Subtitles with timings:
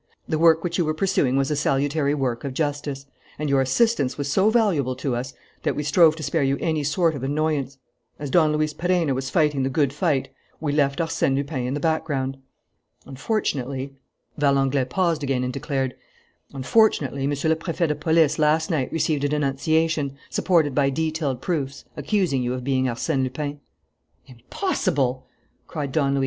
[0.27, 3.05] The work which you were pursuing was a salutary work of justice;
[3.37, 6.83] and your assistance was so valuable to us that we strove to spare you any
[6.83, 7.77] sort of annoyance.
[8.17, 10.29] As Don Luis Perenna was fighting the good fight,
[10.59, 12.39] we left Arsène Lupin in the background.
[13.05, 13.93] Unfortunately"
[14.39, 15.93] Valenglay paused again and declared:
[16.51, 21.85] "Unfortunately, Monsieur le Préfet de Police last night received a denunciation, supported by detailed proofs,
[21.95, 23.59] accusing you of being Arsène Lupin."
[24.25, 25.27] "Impossible!"
[25.67, 26.19] cried Don Luis.